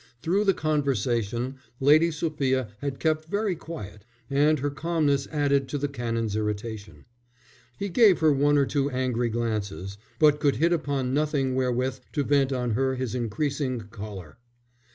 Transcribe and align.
Through 0.23 0.45
the 0.45 0.55
conservation 0.55 1.57
Lady 1.79 2.09
Sophia 2.09 2.69
had 2.79 2.99
kept 2.99 3.25
very 3.29 3.55
quiet, 3.55 4.03
and 4.31 4.57
her 4.57 4.71
calmness 4.71 5.27
added 5.27 5.69
to 5.69 5.77
the 5.77 5.87
Canon's 5.87 6.35
irritation. 6.35 7.05
He 7.77 7.87
gave 7.87 8.17
her 8.19 8.33
one 8.33 8.57
or 8.57 8.65
two 8.65 8.89
angry 8.89 9.29
glances, 9.29 9.99
but 10.17 10.39
could 10.39 10.55
hit 10.55 10.73
upon 10.73 11.13
nothing 11.13 11.53
wherewith 11.53 11.99
to 12.13 12.23
vent 12.23 12.51
on 12.51 12.71
her 12.71 12.95
his 12.95 13.13
increasing 13.13 13.81
choler. 13.91 14.39